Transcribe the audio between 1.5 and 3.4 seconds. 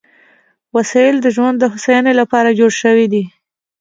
د هوساینې لپاره جوړ شوي دي.